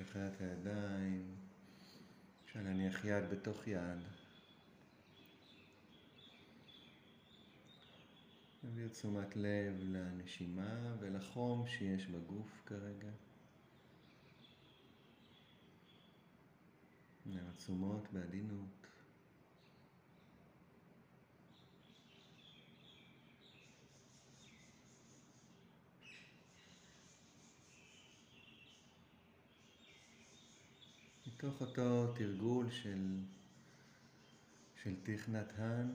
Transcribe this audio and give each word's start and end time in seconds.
נשחרר 0.00 0.28
את 0.28 0.40
הידיים, 0.40 1.36
אפשר 2.44 2.62
להניח 2.62 3.04
יד 3.04 3.30
בתוך 3.30 3.66
יד. 3.66 3.98
נעביר 8.62 8.88
תשומת 8.88 9.36
לב 9.36 9.74
לנשימה 9.80 10.96
ולחום 11.00 11.66
שיש 11.66 12.06
בגוף 12.06 12.62
כרגע. 12.66 13.10
עצומות 17.62 18.12
בעדינות. 18.12 18.81
מתוך 31.44 31.60
אותו 31.60 32.12
תרגול 32.14 32.70
של, 32.70 33.18
של 34.82 34.94
תכנת 35.02 35.52
הן, 35.56 35.90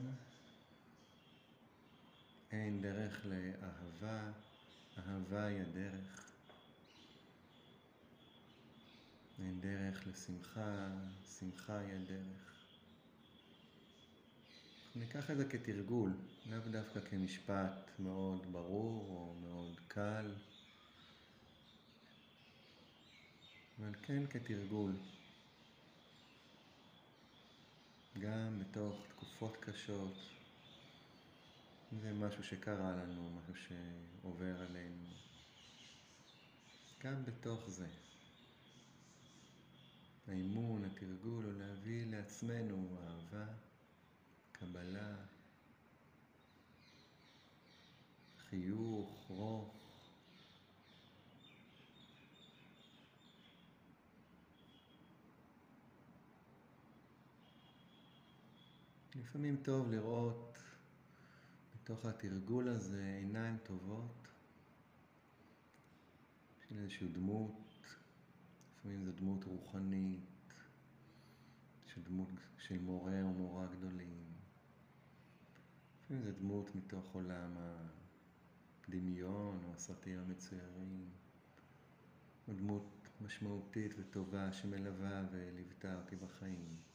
אין 2.50 2.82
דרך 2.82 3.26
לאהבה, 3.26 4.32
אהבה 4.98 5.44
היא 5.44 5.60
הדרך. 5.60 6.32
אין 9.38 9.60
דרך 9.60 10.06
לשמחה, 10.06 10.88
שמחה 11.38 11.78
היא 11.78 11.94
הדרך. 11.94 12.54
ניקח 14.96 15.30
את 15.30 15.36
זה 15.36 15.44
כתרגול, 15.44 16.12
לאו 16.50 16.58
דווקא 16.70 17.00
כמשפט 17.00 17.90
מאוד 17.98 18.52
ברור 18.52 19.06
או 19.08 19.34
מאוד 19.40 19.80
קל, 19.88 20.34
אבל 23.78 23.94
כן 24.02 24.26
כתרגול. 24.26 24.92
גם 28.18 28.58
בתוך 28.58 29.06
תקופות 29.08 29.56
קשות, 29.60 30.16
זה 32.02 32.12
משהו 32.12 32.44
שקרה 32.44 32.96
לנו, 32.96 33.30
משהו 33.30 33.54
שעובר 33.54 34.60
עלינו, 34.60 35.04
גם 37.04 37.24
בתוך 37.24 37.68
זה. 37.68 37.86
האימון, 40.28 40.84
התרגול, 40.84 41.44
הוא 41.44 41.52
להביא 41.52 42.06
לעצמנו 42.06 42.96
אהבה, 43.06 43.46
קבלה, 44.52 45.16
חיוך, 48.48 49.26
רוך. 49.28 49.77
לפעמים 59.18 59.56
טוב 59.62 59.90
לראות 59.90 60.58
בתוך 61.74 62.04
התרגול 62.04 62.68
הזה 62.68 63.16
עיניים 63.18 63.56
טובות 63.62 64.28
של 66.68 66.78
איזושהי 66.78 67.08
דמות, 67.08 67.86
לפעמים 68.76 69.04
זו 69.04 69.12
דמות 69.12 69.44
רוחנית, 69.44 70.20
של 71.86 72.02
דמות 72.02 72.28
של 72.58 72.78
מורה 72.78 73.22
או 73.22 73.32
מורה 73.32 73.66
גדולים, 73.66 74.24
לפעמים 76.04 76.22
זו 76.22 76.32
דמות 76.38 76.74
מתוך 76.74 77.14
עולם 77.14 77.56
הדמיון 78.86 79.64
או 79.64 79.72
הסרטים 79.74 80.18
המצוירים, 80.18 81.08
או 82.48 82.52
דמות 82.52 83.08
משמעותית 83.20 83.92
וטובה 83.98 84.52
שמלווה 84.52 85.22
וליוותה 85.32 85.96
אותי 85.96 86.16
בחיים. 86.16 86.87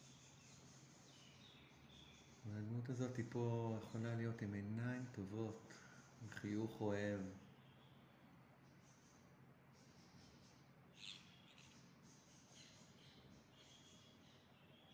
והדמות 2.45 2.89
הזאת 2.89 3.17
היא 3.17 3.25
פה 3.29 3.77
יכולה 3.81 4.15
להיות 4.15 4.41
עם 4.41 4.53
עיניים 4.53 5.05
טובות, 5.11 5.73
עם 6.21 6.29
חיוך 6.31 6.81
אוהב. 6.81 7.21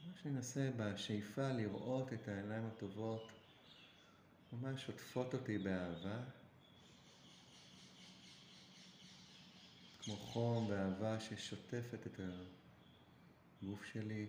מה 0.07 0.13
שננסה 0.23 0.71
בשאיפה 0.77 1.51
לראות 1.51 2.13
את 2.13 2.27
העיניים 2.27 2.65
הטובות 2.65 3.31
ממש 4.53 4.85
שוטפות 4.85 5.33
אותי 5.33 5.57
באהבה, 5.57 6.23
כמו 10.01 10.15
חום 10.15 10.65
ואהבה 10.69 11.19
ששוטפת 11.19 12.07
את 12.07 12.19
הגוף 13.63 13.85
שלי. 13.85 14.27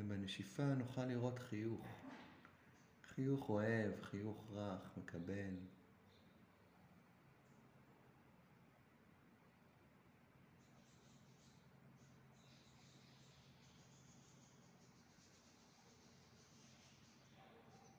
ובנשיפה 0.00 0.64
נוכל 0.64 1.04
לראות 1.04 1.38
חיוך. 1.38 1.86
חיוך 3.02 3.48
אוהב, 3.48 3.92
חיוך 4.02 4.50
רך, 4.52 4.96
מקבל. 4.96 5.54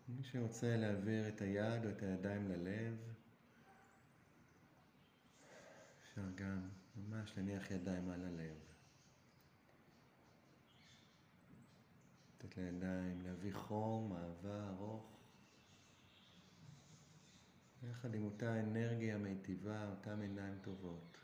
מי 0.07 0.23
שרוצה 0.23 0.77
להעביר 0.77 1.27
את 1.27 1.41
היד 1.41 1.85
או 1.85 1.89
את 1.89 2.01
הידיים 2.01 2.47
ללב, 2.47 2.97
אפשר 6.03 6.21
גם 6.35 6.69
ממש 6.95 7.33
להניח 7.37 7.71
ידיים 7.71 8.09
על 8.09 8.25
הלב. 8.25 8.78
לתת 12.43 12.57
לידיים 12.57 13.21
להביא 13.21 13.53
חום, 13.53 14.13
אהבה, 14.13 14.69
ארוך. 14.69 15.19
יחד 17.83 18.15
עם 18.15 18.25
אותה 18.25 18.59
אנרגיה 18.59 19.17
מיטיבה, 19.17 19.89
אותן 19.89 20.21
עיניים 20.21 20.57
טובות. 20.61 21.17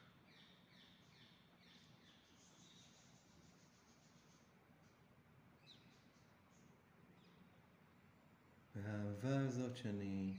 והאהבה 8.76 9.40
הזאת 9.40 9.78
שאני 9.78 10.34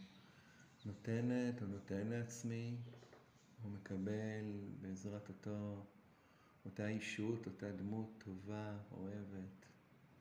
נותנת 0.84 1.62
או 1.62 1.66
נותן 1.66 2.06
לעצמי, 2.06 2.76
או 3.64 3.68
מקבל 3.70 4.74
בעזרת 4.80 5.28
אותו, 5.28 5.84
אותה 6.64 6.88
אישות, 6.88 7.46
אותה 7.46 7.72
דמות 7.72 8.24
טובה, 8.24 8.76
אוהבת, 8.92 9.55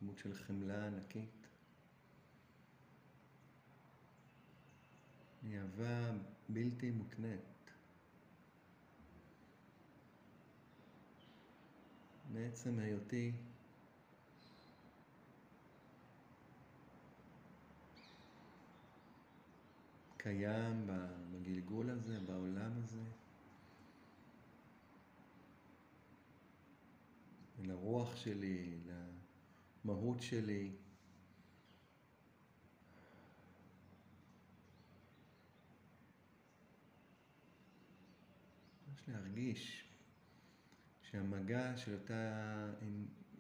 דמות 0.06 0.18
של 0.18 0.34
חמלה 0.34 0.88
ענקית. 0.88 1.48
היא 5.44 5.60
אהבה 5.60 6.12
בלתי 6.50 6.92
מותנית. 6.92 7.72
מעצם 12.34 12.80
היותי 12.80 13.32
קיים 20.18 20.88
בגלגול 21.32 21.90
הזה, 21.90 22.20
בעולם 22.20 22.72
הזה. 22.84 23.04
לרוח 27.64 28.16
שלי, 28.16 28.76
למהות 29.86 30.22
שלי. 30.22 30.72
ממש 38.88 39.02
להרגיש 39.08 39.90
שהמגע 41.02 41.78
של 41.78 41.94
אותה 41.94 42.74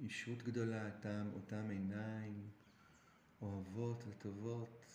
אישות 0.01 0.43
גדולה, 0.43 0.89
אותם, 0.95 1.29
אותם 1.33 1.69
עיניים 1.69 2.49
אוהבות 3.41 4.03
וטובות, 4.07 4.85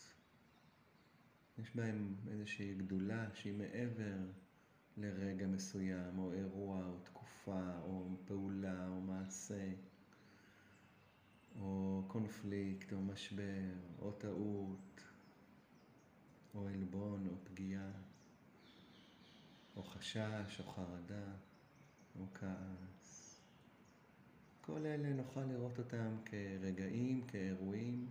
יש 1.59 1.77
בהם 1.77 2.15
איזושהי 2.31 2.75
גדולה 2.75 3.27
שהיא 3.35 3.59
מעבר 3.59 4.17
לרגע 4.97 5.47
מסוים, 5.47 6.19
או 6.19 6.33
אירוע, 6.33 6.87
או 6.87 6.99
תקופה, 7.05 7.79
או 7.83 8.17
פעולה, 8.25 8.89
או 8.89 9.01
מעשה, 9.01 9.73
או 11.59 12.03
קונפליקט, 12.09 12.93
או 12.93 13.01
משבר, 13.01 13.73
או 13.99 14.13
טעות, 14.13 15.01
או 16.55 16.69
עלבון, 16.69 17.27
או 17.27 17.33
פגיעה, 17.45 17.91
או 19.77 19.83
חשש, 19.83 20.61
או 20.61 20.73
חרדה, 20.73 21.33
או 22.21 22.27
כעס. 22.35 23.41
כל 24.61 24.87
אלה 24.87 25.13
נוכל 25.13 25.45
לראות 25.45 25.79
אותם 25.79 26.17
כרגעים, 26.25 27.27
כאירועים. 27.27 28.07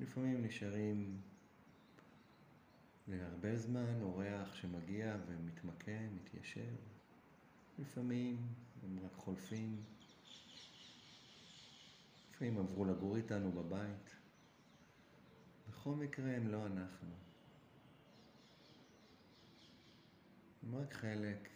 לפעמים 0.00 0.44
נשארים 0.44 1.20
להרבה 3.08 3.56
זמן 3.56 4.00
אורח 4.02 4.54
שמגיע 4.54 5.16
ומתמקם, 5.26 6.16
מתיישב. 6.16 6.74
לפעמים 7.78 8.36
הם 8.82 8.98
רק 9.04 9.12
חולפים. 9.12 9.82
לפעמים 12.36 12.58
עברו 12.58 12.84
לגור 12.84 13.16
איתנו 13.16 13.52
בבית. 13.52 14.16
בכל 15.68 15.94
מקרה 15.94 16.30
הם 16.30 16.48
לא 16.48 16.66
אנחנו. 16.66 17.08
הם 20.62 20.74
רק 20.74 20.94
חלק 20.94 21.48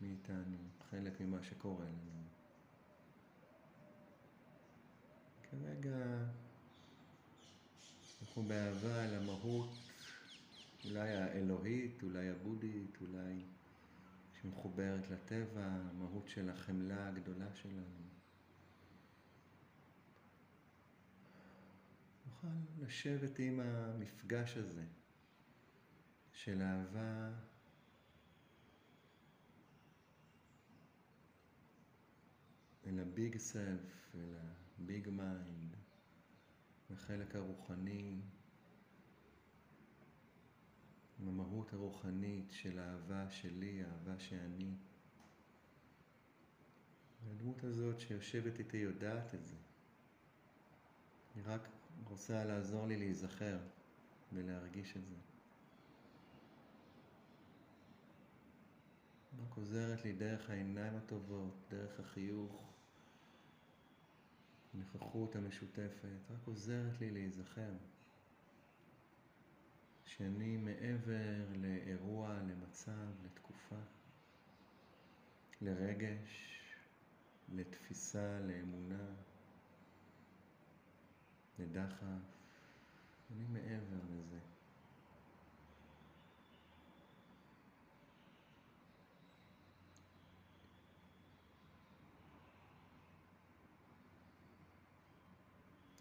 מאיתנו, 0.00 0.56
חלק 0.90 1.20
ממה 1.20 1.42
שקורה 1.42 1.84
לנו. 1.84 2.22
כרגע 5.42 5.96
אנחנו 8.22 8.42
באהבה 8.42 9.04
על 9.04 9.14
המהות, 9.14 9.74
אולי 10.84 11.10
האלוהית, 11.10 12.02
אולי 12.02 12.28
הבודית, 12.28 12.98
אולי 13.00 13.42
שמחוברת 14.42 15.10
לטבע, 15.10 15.64
המהות 15.64 16.28
של 16.28 16.50
החמלה 16.50 17.08
הגדולה 17.08 17.54
שלנו. 17.54 18.11
נוכל 22.42 22.84
לשבת 22.84 23.38
עם 23.38 23.60
המפגש 23.60 24.56
הזה 24.56 24.84
של 26.32 26.62
אהבה 26.62 27.30
אל 32.86 32.98
ה-big 32.98 33.36
self, 33.36 34.14
אל 34.14 34.36
ה-big 34.78 35.08
mind, 35.08 35.76
החלק 36.90 37.36
הרוחני, 37.36 38.20
עם 41.18 41.28
המהות 41.28 41.72
הרוחנית 41.72 42.52
של 42.52 42.78
האהבה 42.78 43.30
שלי, 43.30 43.84
האהבה 43.84 44.18
שאני. 44.18 44.74
והדמות 47.24 47.64
הזאת 47.64 48.00
שיושבת 48.00 48.58
איתי 48.58 48.76
יודעת 48.76 49.34
את 49.34 49.46
זה. 49.46 49.56
היא 51.34 51.42
רק 51.46 51.68
רוצה 52.08 52.44
לעזור 52.44 52.86
לי 52.86 52.96
להיזכר 52.96 53.58
ולהרגיש 54.32 54.96
את 54.96 55.06
זה. 55.06 55.16
רק 59.42 59.56
עוזרת 59.56 60.04
לי 60.04 60.12
דרך 60.12 60.50
העיניים 60.50 60.96
הטובות, 60.96 61.54
דרך 61.70 62.00
החיוך, 62.00 62.72
הנוכחות 64.74 65.36
המשותפת, 65.36 66.30
רק 66.30 66.46
עוזרת 66.46 67.00
לי 67.00 67.10
להיזכר 67.10 67.72
שאני 70.04 70.56
מעבר 70.56 71.46
לאירוע, 71.56 72.38
למצב, 72.42 73.24
לתקופה, 73.24 73.80
לרגש, 75.60 76.58
לתפיסה, 77.48 78.40
לאמונה, 78.40 79.14
לדחף, 81.62 82.04
אני 83.30 83.44
מעבר 83.44 84.00
לזה. 84.10 84.38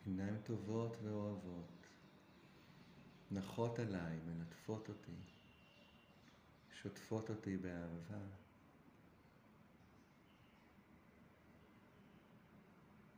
עיניים 0.05 0.37
טובות 0.43 0.97
ואוהבות, 1.03 1.87
נחות 3.31 3.79
עליי, 3.79 4.19
מלטפות 4.25 4.89
אותי, 4.89 5.11
שוטפות 6.73 7.29
אותי 7.29 7.57
באהבה. 7.57 8.19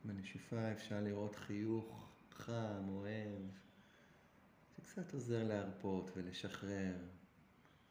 בנשיפה 0.04 0.72
אפשר 0.72 1.00
לראות 1.00 1.36
חיוך 1.36 2.03
חם, 2.36 2.88
אוהב, 2.88 3.42
שקצת 4.76 5.14
עוזר 5.14 5.44
להרפות 5.44 6.10
ולשחרר 6.16 6.94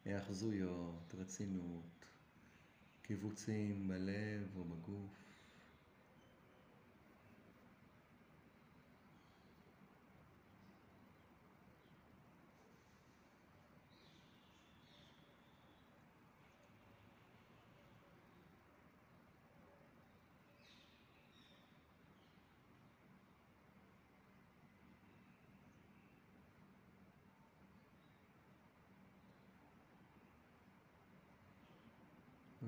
היאחזויות, 0.04 1.14
רצינות, 1.18 2.04
קיבוצים 3.02 3.88
בלב 3.88 4.56
או 4.56 4.64
בגוף. 4.64 5.03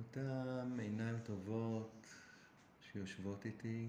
אותן 0.07 0.79
עיניים 0.81 1.19
טובות 1.25 2.07
שיושבות 2.81 3.45
איתי, 3.45 3.89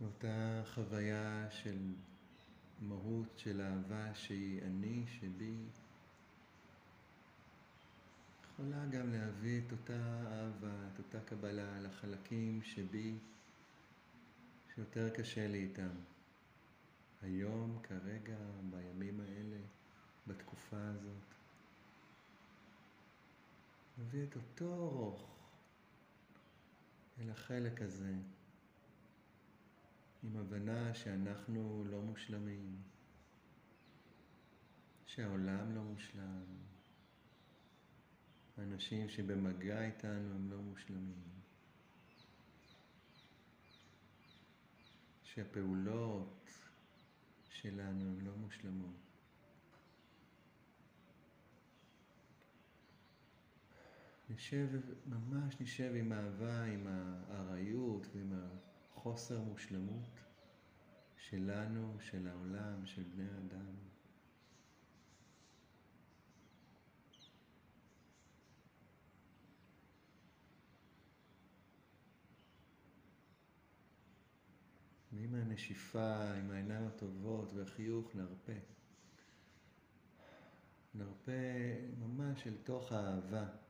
אותה 0.00 0.62
חוויה 0.74 1.46
של 1.50 1.94
מהות 2.80 3.38
של 3.38 3.60
אהבה 3.60 4.14
שהיא 4.14 4.62
אני, 4.62 5.04
שבי, 5.06 5.56
יכולה 8.44 8.86
גם 8.86 9.12
להביא 9.12 9.60
את 9.66 9.72
אותה 9.72 10.26
אהבה, 10.26 10.88
את 10.92 10.98
אותה 10.98 11.20
קבלה 11.20 11.80
לחלקים 11.80 12.62
שבי, 12.62 13.14
שיותר 14.74 15.10
קשה 15.10 15.48
לי 15.48 15.58
איתם. 15.58 15.94
היום, 17.22 17.78
כרגע, 17.82 18.36
בימים 18.70 19.20
האלה, 19.20 19.58
בתקופה 20.26 20.76
הזאת. 20.80 21.37
מביא 23.98 24.24
את 24.24 24.36
אותו 24.36 24.90
רוך 24.90 25.38
אל 27.20 27.30
החלק 27.30 27.82
הזה, 27.82 28.14
עם 30.22 30.36
הבנה 30.36 30.94
שאנחנו 30.94 31.84
לא 31.90 32.02
מושלמים, 32.02 32.82
שהעולם 35.06 35.74
לא 35.74 35.82
מושלם, 35.82 36.44
האנשים 38.56 39.08
שבמגע 39.08 39.84
איתנו 39.84 40.34
הם 40.34 40.50
לא 40.50 40.58
מושלמים, 40.58 41.22
שהפעולות 45.22 46.50
שלנו 47.50 48.04
הן 48.04 48.20
לא 48.20 48.32
מושלמות. 48.36 49.07
נשב, 54.30 54.68
ממש 55.06 55.60
נשב 55.60 55.92
עם 55.94 56.12
אהבה, 56.12 56.64
עם 56.64 56.86
הארעיות 56.86 58.06
ועם 58.14 58.32
החוסר 58.92 59.40
מושלמות 59.40 60.20
שלנו, 61.16 61.96
של 62.00 62.28
העולם, 62.28 62.86
של 62.86 63.02
בני 63.02 63.24
האדם. 63.30 63.74
ועם 75.12 75.34
הנשיפה, 75.34 76.32
עם 76.32 76.50
העיניים 76.50 76.86
הטובות 76.86 77.52
והחיוך, 77.54 78.14
נרפה. 78.14 78.52
נרפה 80.94 81.32
ממש 81.98 82.46
אל 82.46 82.56
תוך 82.64 82.92
האהבה. 82.92 83.67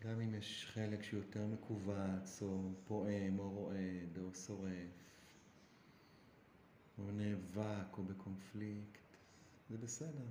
גם 0.00 0.20
אם 0.20 0.34
יש 0.34 0.66
חלק 0.72 1.02
שהוא 1.02 1.20
יותר 1.20 1.46
מכווץ, 1.46 2.42
או 2.42 2.70
פועם, 2.86 3.38
או 3.38 3.50
רועד, 3.50 4.18
או 4.18 4.34
שורף, 4.34 4.90
או 6.98 7.10
נאבק, 7.10 7.98
או 7.98 8.02
בקונפליקט, 8.02 9.16
זה 9.70 9.78
בסדר. 9.78 10.26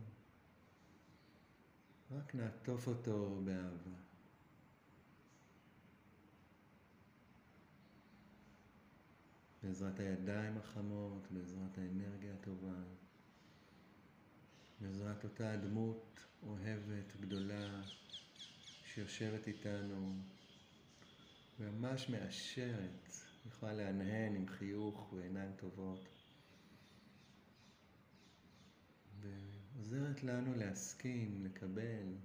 רק 2.11 2.35
נעטוף 2.35 2.87
אותו 2.87 3.41
באהבה. 3.45 3.97
בעזרת 9.63 9.99
הידיים 9.99 10.57
החמות, 10.57 11.27
בעזרת 11.31 11.77
האנרגיה 11.77 12.33
הטובה, 12.33 12.83
בעזרת 14.81 15.23
אותה 15.23 15.57
דמות 15.57 16.25
אוהבת, 16.43 17.15
גדולה, 17.21 17.81
שיושבת 18.97 19.47
איתנו 19.47 20.15
ממש 21.59 22.09
מאשרת, 22.09 23.11
יכולה 23.47 23.73
להנהן 23.73 24.35
עם 24.35 24.47
חיוך 24.47 25.13
ועיניים 25.13 25.51
טובות. 25.55 26.09
עוזרת 29.77 30.23
לנו 30.23 30.55
להסכים, 30.55 31.45
לקבל, 31.45 32.15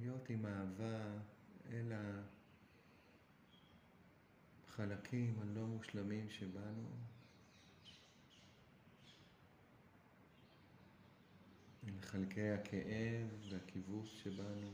להיות 0.00 0.30
עם 0.30 0.46
אהבה 0.46 1.18
אל 1.70 1.92
החלקים 4.68 5.38
הלא 5.40 5.66
מושלמים 5.66 6.30
שבנו, 6.30 6.88
אל 11.88 12.00
חלקי 12.00 12.50
הכאב 12.50 13.28
והכיווץ 13.48 14.06
שבנו. 14.06 14.70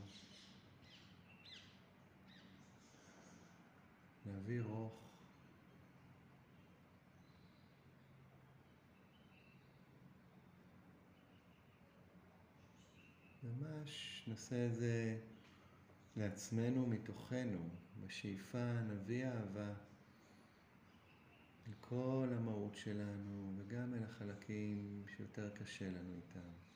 להביא 4.26 4.62
רוך 4.62 5.04
ממש 13.42 14.24
נעשה 14.26 14.66
את 14.66 14.74
זה 14.74 15.20
לעצמנו 16.16 16.86
מתוכנו, 16.86 17.68
בשאיפה 18.06 18.72
נביא 18.72 19.26
אהבה 19.26 19.72
אל 21.68 21.72
כל 21.80 22.28
המהות 22.36 22.74
שלנו 22.74 23.52
וגם 23.56 23.94
אל 23.94 24.04
החלקים 24.04 25.04
שיותר 25.16 25.50
קשה 25.50 25.90
לנו 25.90 26.14
איתם. 26.16 26.73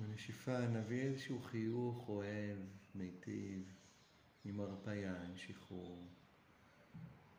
בנשיפה 0.00 0.66
נביא 0.66 1.02
איזשהו 1.02 1.40
חיוך 1.40 2.08
אוהב, 2.08 2.58
מיטיב, 2.94 3.74
עם 4.44 4.60
הרפאיה, 4.60 5.22
עם 5.24 5.36
שחרור. 5.36 6.06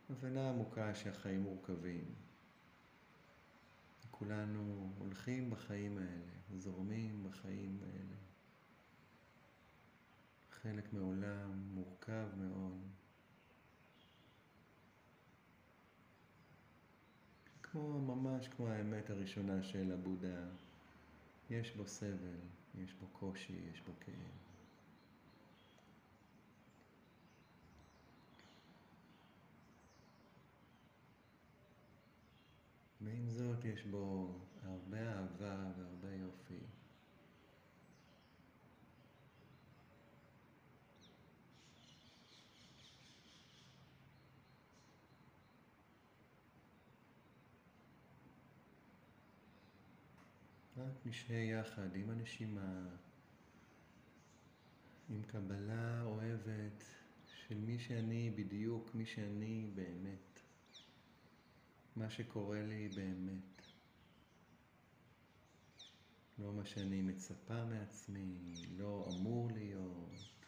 הבנה 0.09 0.49
עמוקה 0.49 0.95
שהחיים 0.95 1.41
מורכבים. 1.41 2.05
כולנו 4.11 4.93
הולכים 4.97 5.49
בחיים 5.49 5.97
האלה, 5.97 6.31
זורמים 6.57 7.23
בחיים 7.23 7.79
האלה. 7.83 8.15
חלק 10.51 10.93
מעולם 10.93 11.51
מורכב 11.73 12.27
מאוד. 12.37 12.81
כמו, 17.63 18.01
ממש 18.01 18.47
כמו 18.47 18.67
האמת 18.67 19.09
הראשונה 19.09 19.63
של 19.63 19.91
הבודה, 19.91 20.45
יש 21.51 21.75
בו 21.75 21.87
סבל, 21.87 22.39
יש 22.75 22.93
בו 22.93 23.07
קושי, 23.07 23.53
יש 23.73 23.81
בו 23.81 23.93
כאב. 23.99 24.15
ועם 33.01 33.29
זאת 33.29 33.65
יש 33.65 33.83
בו 33.83 34.35
הרבה 34.63 35.13
אהבה 35.13 35.71
והרבה 35.77 36.13
יופי. 36.13 36.59
רק 50.77 50.90
נשהה 51.05 51.43
יחד 51.43 51.95
עם 51.95 52.09
הנשימה, 52.09 52.89
עם 55.09 55.23
קבלה 55.23 56.03
אוהבת 56.03 56.83
של 57.25 57.57
מי 57.57 57.79
שאני 57.79 58.31
בדיוק, 58.35 58.95
מי 58.95 59.05
שאני 59.05 59.71
באמת. 59.75 60.39
מה 61.95 62.09
שקורה 62.09 62.63
לי 62.63 62.89
באמת. 62.89 63.61
לא 66.37 66.53
מה 66.53 66.65
שאני 66.65 67.01
מצפה 67.01 67.65
מעצמי, 67.65 68.65
לא 68.77 69.05
אמור 69.09 69.51
להיות, 69.51 70.45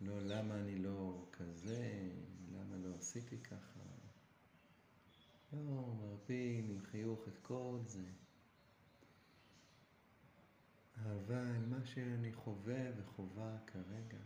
לא 0.00 0.20
למה 0.20 0.60
אני 0.60 0.78
לא 0.78 1.28
כזה, 1.32 2.10
למה 2.52 2.76
לא 2.76 2.94
עשיתי 2.94 3.38
ככה. 3.38 3.80
לא, 5.52 5.94
מרפים 6.00 6.70
עם 6.70 6.80
חיוך 6.80 7.28
את 7.28 7.38
כל 7.42 7.78
זה. 7.86 8.23
אהבה 11.24 11.56
אל 11.56 11.66
מה 11.66 11.84
שאני 11.84 12.32
חווה 12.32 12.90
וחווה 12.96 13.56
כרגע. 13.66 14.22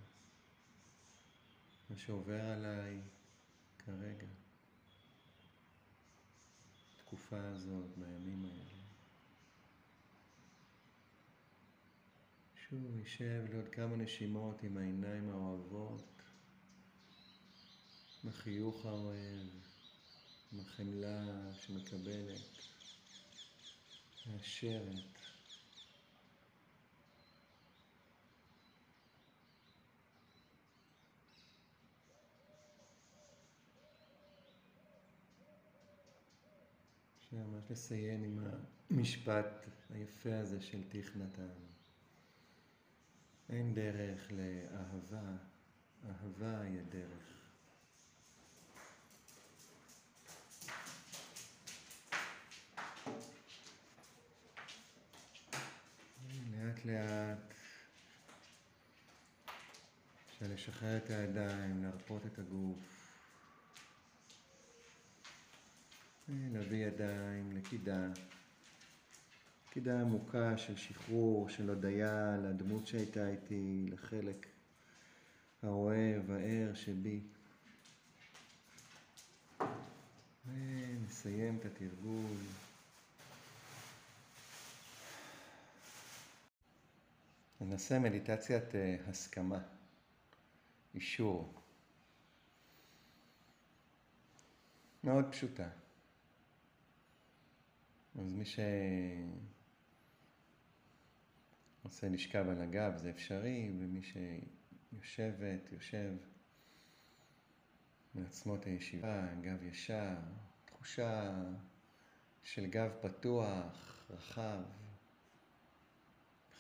מה 1.91 1.97
שעובר 1.97 2.41
עליי 2.41 3.01
כרגע. 3.79 4.27
בתקופה 6.97 7.41
הזאת, 7.41 7.87
בימים 7.97 8.45
האלה. 8.45 8.83
שוב 12.57 12.81
נשב 12.97 13.45
לעוד 13.53 13.69
כמה 13.69 13.97
נשימות 13.97 14.63
עם 14.63 14.77
העיניים 14.77 15.31
האוהבות, 15.31 16.23
עם 18.25 18.31
החיוך 18.31 18.87
האוהב, 18.87 19.47
עם 20.53 20.61
החמלה 20.61 21.55
שמקבלת, 21.55 22.69
מאשרת. 24.27 25.18
ממש 37.33 37.65
לסיים 37.71 38.25
עם 38.25 38.39
המשפט 38.91 39.67
היפה 39.91 40.39
הזה 40.39 40.61
של 40.61 40.89
תיך 40.89 41.17
נתן. 41.17 41.49
אין 43.49 43.75
דרך 43.75 44.33
לאהבה, 44.33 45.37
אהבה 46.09 46.61
היא 46.61 46.81
הדרך. 46.81 47.39
לאט 56.53 56.85
לאט 56.85 57.55
אפשר 60.27 60.47
לשחרר 60.55 60.97
את 60.97 61.11
הידיים, 61.11 61.83
להרפות 61.83 62.27
את 62.27 62.39
הגוף. 62.39 63.08
להביא 66.29 66.87
ידיים 66.87 67.53
לקידה, 67.53 68.07
קידה 69.71 70.01
עמוקה 70.01 70.59
של 70.59 70.77
שחרור, 70.77 71.49
של 71.49 71.69
הודיה 71.71 72.37
לדמות 72.43 72.87
שהייתה 72.87 73.29
איתי, 73.29 73.87
לחלק 73.93 74.47
האוהב, 75.63 76.31
הער 76.31 76.75
שבי. 76.75 77.21
ונסיים 80.47 81.59
את 81.61 81.65
התרגול. 81.65 82.37
ננסה 87.61 87.99
מדיטציית 87.99 88.75
אה, 88.75 88.97
הסכמה, 89.09 89.59
אישור. 90.95 91.55
מאוד 95.05 95.25
פשוטה. 95.33 95.69
אז 98.21 98.33
מי 98.33 98.45
שעושה 101.85 102.09
לשכב 102.09 102.49
על 102.49 102.63
הגב 102.63 102.97
זה 102.97 103.11
אפשרי, 103.11 103.71
ומי 103.79 104.01
שיושבת, 104.03 105.73
יושב 105.73 106.13
מעצמות 108.15 108.67
הישיבה, 108.67 109.27
גב 109.41 109.63
ישר, 109.63 110.17
תחושה 110.65 111.43
של 112.43 112.67
גב 112.67 112.91
פתוח, 113.01 114.07
רחב, 114.11 114.63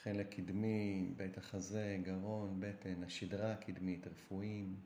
חלק 0.03 0.35
קדמי, 0.35 1.13
בית 1.17 1.39
החזה, 1.39 1.99
גרון, 2.03 2.61
בטן, 2.61 3.03
השדרה 3.03 3.53
הקדמית, 3.53 4.07
רפואיים. 4.07 4.77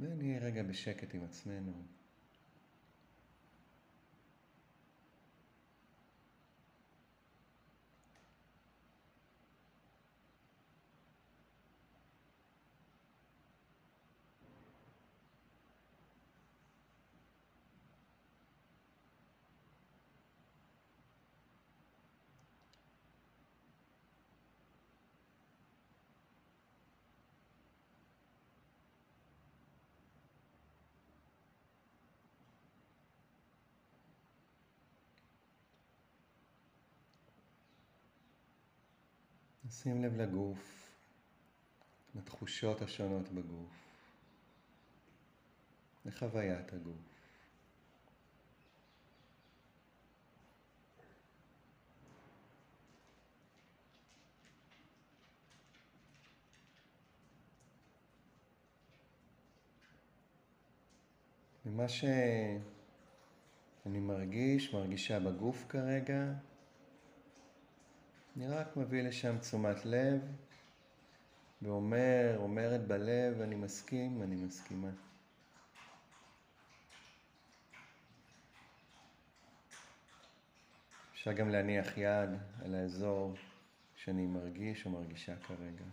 ונהיה 0.00 0.40
רגע 0.40 0.62
בשקט 0.62 1.14
עם 1.14 1.24
עצמנו. 1.24 1.93
שים 39.70 40.04
לב 40.04 40.20
לגוף, 40.20 40.90
לתחושות 42.14 42.82
השונות 42.82 43.28
בגוף, 43.28 43.72
לחוויית 46.06 46.72
הגוף. 46.72 47.14
ומה 61.66 61.88
שאני 61.88 62.58
מרגיש, 64.00 64.74
מרגישה 64.74 65.20
בגוף 65.20 65.64
כרגע, 65.68 66.34
אני 68.36 68.48
רק 68.48 68.76
מביא 68.76 69.02
לשם 69.02 69.38
תשומת 69.38 69.84
לב 69.84 70.20
ואומר, 71.62 72.36
אומרת 72.38 72.86
בלב, 72.86 73.40
אני 73.40 73.54
מסכים, 73.54 74.22
אני 74.22 74.36
מסכימה. 74.36 74.90
אפשר 81.12 81.32
גם 81.32 81.48
להניח 81.48 81.98
יד 81.98 82.30
על 82.64 82.74
האזור 82.74 83.34
שאני 83.96 84.26
מרגיש 84.26 84.86
או 84.86 84.90
מרגישה 84.90 85.36
כרגע. 85.36 85.84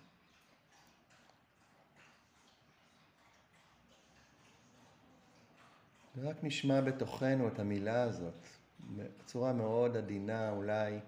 ורק 6.17 6.35
נשמע 6.43 6.81
בתוכנו 6.81 7.47
את 7.47 7.59
המילה 7.59 8.03
הזאת 8.03 8.47
בצורה 8.95 9.53
מאוד 9.53 9.97
עדינה, 9.97 10.49
אולי 10.49 10.99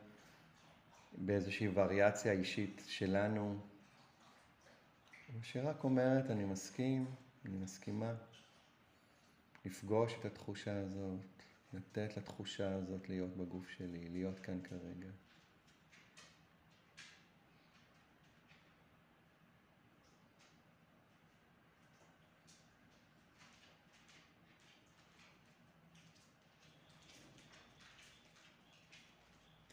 באיזושהי 1.18 1.68
וריאציה 1.74 2.32
אישית 2.32 2.82
שלנו, 2.88 3.60
שרק 5.42 5.84
אומרת, 5.84 6.32
אני 6.32 6.46
מסכים, 6.46 7.06
אני 7.46 7.58
מסכימה, 7.58 8.14
לפגוש 9.66 10.14
את 10.20 10.26
התחושה 10.26 10.80
הזאת, 10.80 11.44
לתת 11.74 12.18
לתחושה 12.18 12.74
הזאת 12.74 13.10
להיות 13.10 13.38
בגוף 13.38 13.70
שלי, 13.70 14.10
להיות 14.10 14.40
כאן 14.40 14.60
כרגע. 14.64 15.10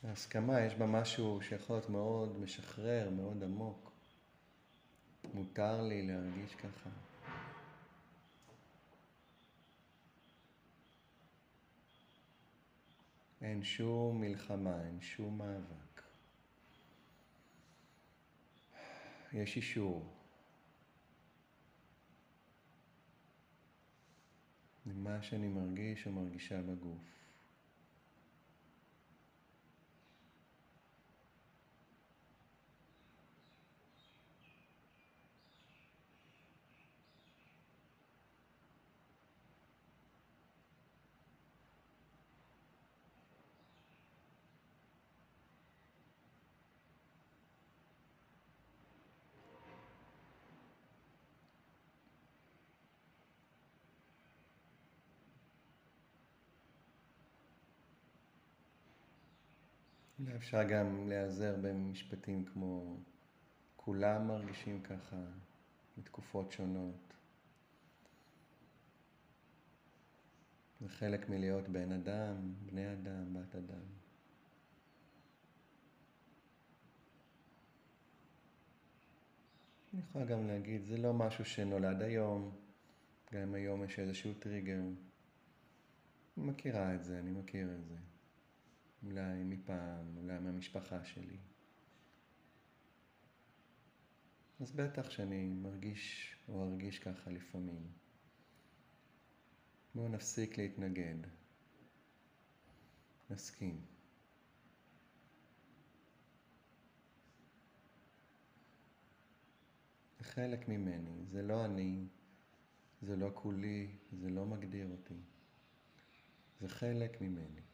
ההסכמה, 0.05 0.61
יש 0.61 0.75
בה 0.75 0.87
משהו 0.87 1.41
שיכול 1.43 1.77
להיות 1.77 1.91
מאוד 1.91 2.41
משחרר, 2.41 3.11
מאוד 3.11 3.43
עמוק. 3.43 3.93
מותר 5.35 5.83
לי 5.83 6.07
להרגיש 6.07 6.55
ככה. 6.55 6.91
אין 13.43 13.65
שום 13.65 14.21
מלחמה, 14.21 14.85
אין 14.85 15.01
שום 15.01 15.39
מאבק. 15.39 16.03
יש 19.33 19.57
אישור. 19.57 20.17
למה 24.87 25.23
שאני 25.23 25.49
מרגיש 25.49 26.07
או 26.07 26.13
מרגישה 26.13 26.63
בגוף. 26.63 27.20
אפשר 60.37 60.63
גם 60.63 61.09
להיעזר 61.09 61.57
במשפטים 61.63 62.45
כמו 62.45 62.97
כולם 63.77 64.29
מרגישים 64.29 64.83
ככה 64.83 65.17
בתקופות 65.99 66.53
שונות. 66.53 67.15
זה 70.81 70.89
חלק 70.89 71.29
מלהיות 71.29 71.69
בן 71.69 71.93
אדם, 71.93 72.55
בני 72.67 72.93
אדם, 72.93 73.35
בת 73.35 73.55
אדם. 73.55 73.83
אני 79.95 80.03
יכולה 80.03 80.25
גם 80.25 80.47
להגיד, 80.47 80.85
זה 80.85 80.97
לא 80.97 81.15
משהו 81.15 81.45
שנולד 81.45 82.03
היום, 82.03 82.51
גם 83.33 83.55
היום 83.55 83.85
יש 83.85 83.99
איזשהו 83.99 84.35
טריגר. 84.35 84.81
אני 84.81 86.47
מכירה 86.47 86.95
את 86.95 87.05
זה, 87.05 87.19
אני 87.19 87.31
מכיר 87.31 87.75
את 87.75 87.85
זה. 87.85 88.10
אולי 89.05 89.45
מפעם, 89.45 90.17
אולי 90.17 90.39
מהמשפחה 90.39 91.05
שלי. 91.05 91.39
אז 94.61 94.73
בטח 94.73 95.11
שאני 95.11 95.49
מרגיש 95.49 96.35
או 96.49 96.65
ארגיש 96.65 96.99
ככה 96.99 97.31
לפעמים. 97.31 97.93
בואו 99.95 100.09
נפסיק 100.09 100.59
להתנגד. 100.59 101.17
נסכים. 103.31 103.81
זה 110.19 110.25
חלק 110.25 110.69
ממני, 110.69 111.27
זה 111.27 111.43
לא 111.43 111.65
אני, 111.65 112.07
זה 113.03 113.17
לא 113.17 113.31
כולי, 113.35 113.97
זה 114.13 114.31
לא 114.31 114.47
מגדיר 114.47 114.87
אותי. 114.91 115.21
זה 116.61 116.69
חלק 116.69 117.21
ממני. 117.21 117.70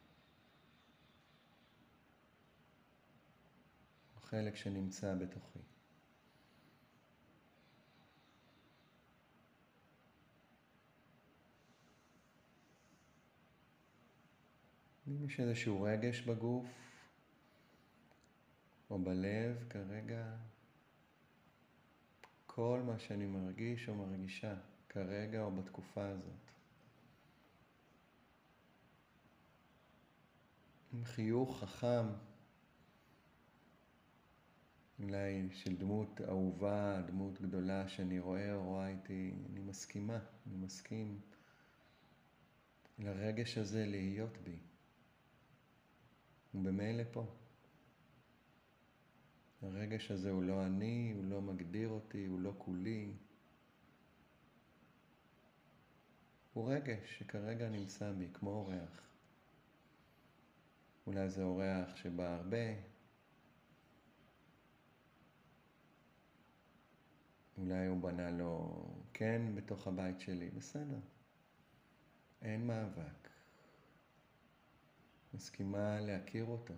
חלק 4.30 4.56
שנמצא 4.56 5.14
בתוכי. 5.14 5.58
אם 15.08 15.24
יש 15.24 15.40
איזשהו 15.40 15.82
רגש 15.82 16.20
בגוף 16.20 16.66
או 18.90 18.98
בלב 18.98 19.64
כרגע, 19.70 20.36
כל 22.46 22.82
מה 22.86 22.98
שאני 22.98 23.26
מרגיש 23.26 23.88
או 23.88 23.94
מרגישה 23.94 24.54
כרגע 24.88 25.42
או 25.42 25.50
בתקופה 25.50 26.08
הזאת. 26.08 26.50
עם 30.92 31.04
חיוך 31.04 31.60
חכם 31.60 32.06
אולי 35.02 35.48
של 35.52 35.76
דמות 35.76 36.20
אהובה, 36.20 37.02
דמות 37.06 37.40
גדולה 37.40 37.88
שאני 37.88 38.18
רואה 38.18 38.54
או 38.54 38.64
רואה 38.64 38.88
איתי, 38.88 39.32
אני 39.50 39.60
מסכימה, 39.60 40.18
אני 40.46 40.56
מסכים 40.56 41.20
לרגש 42.98 43.58
הזה 43.58 43.86
להיות 43.86 44.38
בי. 44.44 44.58
הוא 46.52 46.64
במילא 46.64 47.02
פה. 47.12 47.26
הרגש 49.62 50.10
הזה 50.10 50.30
הוא 50.30 50.42
לא 50.42 50.66
אני, 50.66 51.12
הוא 51.16 51.24
לא 51.24 51.42
מגדיר 51.42 51.88
אותי, 51.88 52.26
הוא 52.26 52.40
לא 52.40 52.52
כולי. 52.58 53.12
הוא 56.52 56.72
רגש 56.72 57.18
שכרגע 57.18 57.68
נמצא 57.68 58.12
בי, 58.12 58.28
כמו 58.32 58.50
אורח. 58.50 59.00
אולי 61.06 61.28
זה 61.28 61.42
אורח 61.42 61.96
שבא 61.96 62.34
הרבה, 62.34 62.95
אולי 67.58 67.86
הוא 67.86 68.02
בנה 68.02 68.30
לו 68.30 68.84
כן 69.12 69.42
בתוך 69.54 69.86
הבית 69.86 70.20
שלי, 70.20 70.50
בסדר. 70.50 70.98
אין 72.42 72.66
מאבק. 72.66 73.28
מסכימה 75.34 76.00
להכיר 76.00 76.44
אותו, 76.44 76.74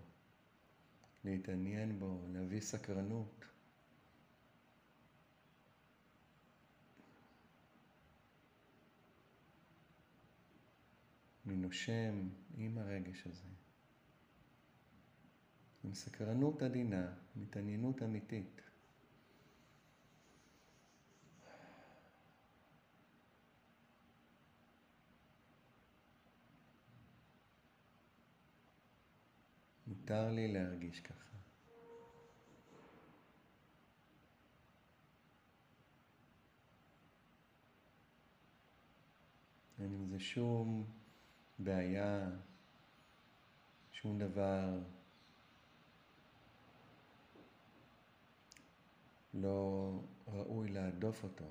להתעניין 1.24 1.98
בו, 1.98 2.24
להביא 2.28 2.60
סקרנות. 2.60 3.44
אני 11.46 11.56
נושם 11.56 12.28
עם 12.56 12.78
הרגש 12.78 13.26
הזה. 13.26 13.48
עם 15.84 15.94
סקרנות 15.94 16.62
עדינה, 16.62 17.14
מתעניינות 17.36 18.02
אמיתית. 18.02 18.67
מותר 30.10 30.30
לי 30.30 30.52
להרגיש 30.52 31.00
ככה. 31.00 31.36
אין 39.78 39.94
עם 39.94 40.08
זה 40.08 40.20
שום 40.20 40.84
בעיה, 41.58 42.30
שום 43.92 44.18
דבר 44.18 44.78
לא 49.34 49.90
ראוי 50.28 50.68
להדוף 50.68 51.24
אותו. 51.24 51.50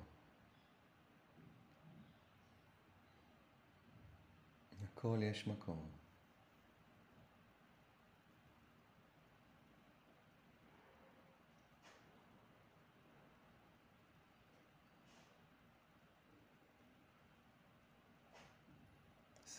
הכל 4.82 5.18
יש 5.22 5.46
מקום. 5.46 5.97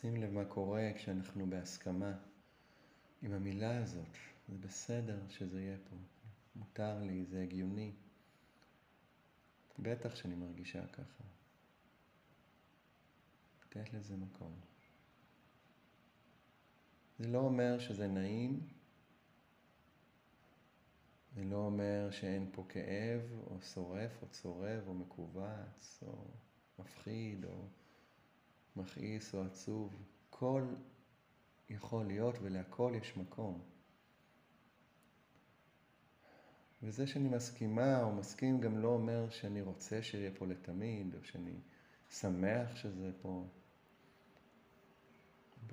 שים 0.02 0.16
לב 0.16 0.32
מה 0.32 0.46
קורה 0.46 0.92
כשאנחנו 0.96 1.46
בהסכמה 1.50 2.14
עם 3.22 3.34
המילה 3.34 3.78
הזאת. 3.78 4.08
זה 4.48 4.58
בסדר 4.58 5.20
שזה 5.30 5.62
יהיה 5.62 5.78
פה. 5.90 5.96
מותר 6.56 7.04
לי, 7.04 7.26
זה 7.26 7.42
הגיוני. 7.42 7.92
בטח 9.80 10.16
שאני 10.16 10.36
מרגישה 10.36 10.88
ככה. 10.88 11.24
לתת 13.66 13.94
לזה 13.94 14.18
מקום. 14.18 14.60
זה 17.20 17.28
לא 17.28 17.40
אומר 17.40 17.80
שזה 17.80 18.08
נעים, 18.08 18.68
זה 21.36 21.44
לא 21.44 21.58
אומר 21.58 22.12
שאין 22.12 22.50
פה 22.52 22.66
כאב, 22.70 23.22
או 23.48 23.62
שורף, 23.62 24.22
או 24.22 24.28
צורב, 24.28 24.84
או 24.88 24.94
מכווץ, 24.94 26.04
או 26.08 26.26
מפחיד, 26.80 27.46
או 27.46 27.68
מכעיס 28.82 29.36
או 29.36 29.44
עצוב. 29.44 29.94
כל 30.30 30.63
יכול 31.70 32.06
להיות 32.06 32.36
ולהכל 32.42 32.94
יש 33.02 33.18
מקום. 33.18 33.62
וזה 36.84 37.08
שאני 37.08 37.30
מסכימה 37.30 38.04
או 38.04 38.12
מסכים 38.12 38.62
גם 38.62 38.78
לא 38.78 38.88
אומר 38.88 39.30
שאני 39.30 39.62
רוצה 39.62 40.04
שיהיה 40.04 40.32
פה 40.38 40.48
לתמיד, 40.48 41.15
או 41.15 41.24
שאני 41.24 41.56
שמח 42.10 42.76
שזה 42.76 43.12
פה. 43.22 43.46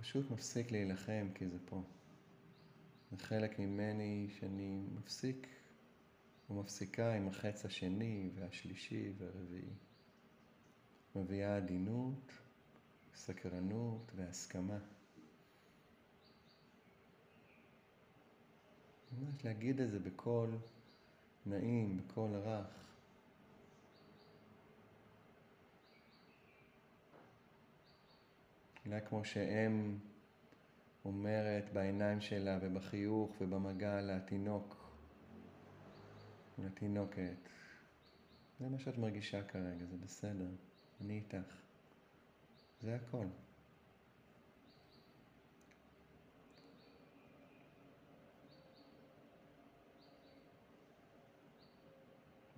פשוט 0.01 0.31
מפסיק 0.31 0.71
להילחם 0.71 1.29
כי 1.35 1.49
זה 1.49 1.59
פה. 1.65 1.83
זה 3.11 3.17
חלק 3.19 3.59
ממני 3.59 4.29
שאני 4.39 4.83
מפסיק 4.95 5.47
ומפסיקה 6.51 7.13
עם 7.13 7.29
החץ 7.29 7.65
השני 7.65 8.31
והשלישי 8.35 9.13
והרביעי. 9.19 9.75
מביאה 11.17 11.57
עדינות, 11.57 12.33
סקרנות 13.17 14.13
והסכמה. 14.17 14.79
ממש 19.13 19.45
להגיד 19.45 19.81
את 19.81 19.91
זה 19.91 19.99
בקול 19.99 20.51
נעים, 21.47 21.99
בקול 21.99 22.31
רך. 22.35 22.67
אולי 28.87 29.01
כמו 29.09 29.25
שאם 29.25 29.99
אומרת 31.05 31.65
בעיניים 31.73 32.21
שלה 32.21 32.59
ובחיוך 32.63 33.31
ובמגע 33.41 34.01
לתינוק, 34.01 34.77
לתינוקת. 36.59 37.37
זה 38.61 38.69
מה 38.69 38.79
שאת 38.79 38.99
מרגישה 38.99 39.43
כרגע, 39.43 39.85
זה 39.91 39.97
בסדר, 39.97 40.49
אני 41.01 41.15
איתך. 41.15 41.66
זה 42.81 42.97
הכל. 42.97 43.27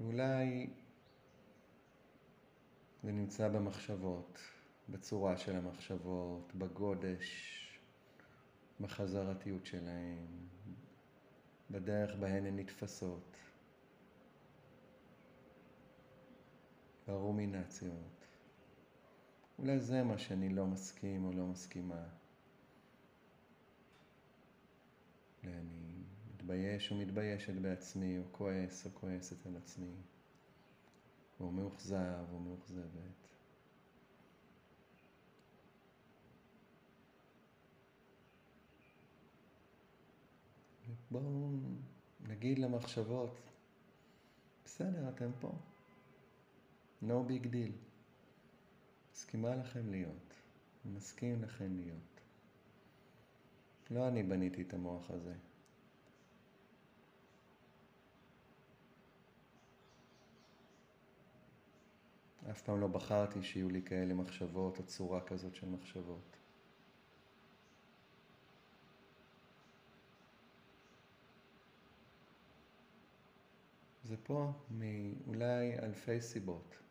ואולי 0.00 0.70
זה 3.02 3.12
נמצא 3.12 3.48
במחשבות, 3.48 4.38
בצורה 4.88 5.37
של 5.37 5.57
המחשבות, 5.57 6.52
בגודש, 6.54 7.54
בחזרתיות 8.81 9.66
שלהן, 9.66 10.26
בדרך 11.70 12.16
בהן 12.16 12.46
הן 12.46 12.59
נתפסות, 12.59 13.37
ברומינציות. 17.07 18.17
אולי 19.58 19.80
זה 19.80 20.02
מה 20.02 20.18
שאני 20.18 20.48
לא 20.48 20.66
מסכים 20.66 21.24
או 21.24 21.32
לא 21.32 21.46
מסכימה. 21.46 22.04
אולי 25.42 25.54
אני 25.54 26.04
מתבייש 26.34 26.90
או 26.90 26.96
מתביישת 26.96 27.54
בעצמי, 27.54 28.18
או 28.18 28.22
כועס 28.32 28.86
או 28.86 28.90
כועסת 28.94 29.46
על 29.46 29.56
עצמי, 29.56 29.94
או 31.40 31.50
מאוכזב 31.50 32.24
או 32.32 32.38
מאוכזבת. 32.38 33.28
בואו 41.10 41.50
נגיד 42.28 42.58
למחשבות, 42.58 43.36
בסדר, 44.64 45.08
אתם 45.08 45.30
פה. 45.40 45.52
No 47.02 47.22
big 47.28 47.46
deal. 47.46 47.88
מסכימה 49.18 49.57
לכם 49.57 49.90
להיות, 49.90 50.35
מסכים 50.85 51.42
לכם 51.42 51.76
להיות. 51.76 52.20
לא 53.90 54.09
אני 54.09 54.22
בניתי 54.22 54.62
את 54.62 54.74
המוח 54.74 55.11
הזה. 55.11 55.35
אף 62.50 62.62
פעם 62.62 62.81
לא 62.81 62.87
בחרתי 62.87 63.42
שיהיו 63.42 63.70
לי 63.70 63.83
כאלה 63.83 64.14
מחשבות 64.14 64.78
או 64.78 64.87
צורה 64.87 65.20
כזאת 65.20 65.54
של 65.54 65.68
מחשבות. 65.68 66.37
זה 74.04 74.16
פה 74.16 74.52
מאולי 74.70 75.78
אלפי 75.78 76.20
סיבות. 76.20 76.88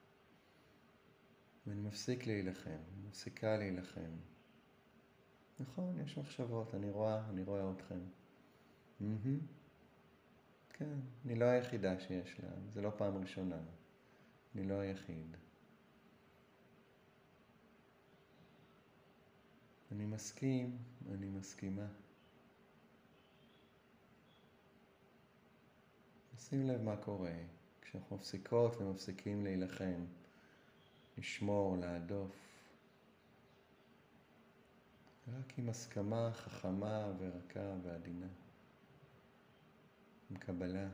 ואני 1.68 1.82
מפסיק 1.82 2.28
להילחם, 2.28 2.80
מפסיקה 3.08 3.58
להילחם. 3.58 4.12
נכון, 5.60 6.00
יש 6.00 6.18
מחשבות, 6.18 6.76
אני 6.76 6.90
רואה, 6.90 7.30
אני 7.30 7.44
רואה 7.44 7.72
אתכם. 7.72 8.00
Mm-hmm. 9.02 9.40
כן, 10.70 11.00
אני 11.26 11.36
לא 11.36 11.46
היחידה 11.46 12.00
שיש 12.00 12.40
לה, 12.40 12.50
זה 12.70 12.82
לא 12.82 12.92
פעם 12.98 13.18
ראשונה. 13.18 13.60
אני 14.56 14.64
לא 14.64 14.80
היחיד. 14.80 15.38
אני 19.92 20.06
מסכים, 20.06 20.78
אני 21.12 21.30
מסכימה. 21.30 21.88
שים 26.38 26.68
לב 26.68 26.82
מה 26.82 26.98
קורה 26.98 27.36
כשאנחנו 27.82 28.16
מפסיקות 28.16 28.76
ומפסיקים 28.78 29.44
להילחם. 29.44 30.06
לשמור, 31.18 31.78
להדוף. 31.78 32.32
רק 35.28 35.60
עם 35.60 35.70
הסכמה 35.70 36.32
חכמה 36.34 37.12
ורכה 37.20 37.74
ועדינה, 37.84 38.28
עם 40.32 40.38
קבלה. 40.38 40.88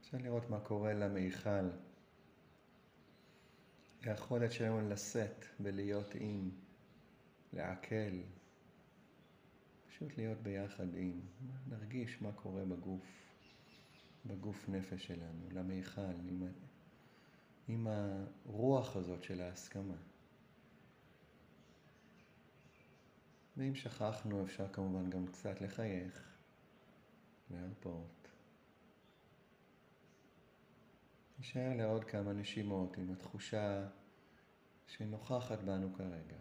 אפשר 0.00 0.18
לראות 0.20 0.50
מה 0.50 0.60
קורה 0.60 0.94
למיכל. 0.94 1.68
היכולת 4.06 4.52
שלנו 4.52 4.88
לשאת 4.88 5.44
ולהיות 5.60 6.14
עם, 6.14 6.50
לעכל, 7.52 8.20
פשוט 9.88 10.16
להיות 10.16 10.38
ביחד 10.38 10.94
עם, 10.94 11.20
נרגיש 11.68 12.22
מה 12.22 12.32
קורה 12.32 12.64
בגוף, 12.64 13.36
בגוף 14.26 14.68
נפש 14.68 15.06
שלנו, 15.06 15.48
למיכל, 15.50 16.00
עם, 16.00 16.42
עם 17.68 17.86
הרוח 17.86 18.96
הזאת 18.96 19.24
של 19.24 19.40
ההסכמה. 19.40 19.96
ואם 23.56 23.74
שכחנו, 23.74 24.44
אפשר 24.44 24.68
כמובן 24.72 25.10
גם 25.10 25.26
קצת 25.26 25.60
לחייך, 25.60 26.34
להרפות. 27.50 28.23
נשאר 31.44 31.72
לעוד 31.76 32.04
כמה 32.04 32.32
נשימות 32.32 32.96
עם 32.98 33.12
התחושה 33.12 33.86
שנוכחת 34.86 35.62
בנו 35.62 35.94
כרגע. 35.94 36.36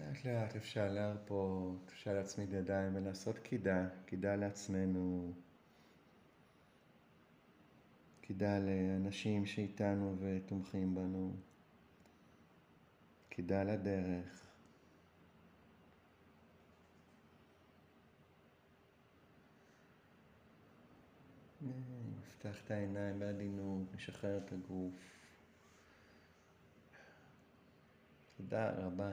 לאט 0.00 0.24
לאט 0.24 0.56
אפשר 0.56 0.92
להרפות, 0.92 1.88
אפשר 1.92 2.14
להצמיד 2.14 2.52
ידיים 2.52 2.96
ולעשות 2.96 3.38
קידה, 3.38 3.88
קידה 4.06 4.36
לעצמנו, 4.36 5.32
קידה 8.20 8.58
לאנשים 8.58 9.46
שאיתנו 9.46 10.16
ותומכים 10.20 10.94
בנו, 10.94 11.32
קידה 13.28 13.62
לדרך. 13.64 14.46
נפתח 22.20 22.64
את 22.64 22.70
העיניים 22.70 23.18
בעדינות, 23.18 23.94
נשחרר 23.94 24.38
את 24.38 24.52
הגוף. 24.52 24.94
תודה 28.36 28.70
רבה. 28.70 29.12